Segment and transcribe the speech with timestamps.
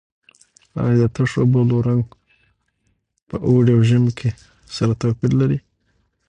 [0.83, 2.03] آیا د تشو بولو رنګ
[3.29, 4.29] په اوړي او ژمي کې
[4.75, 5.59] سره توپیر لري؟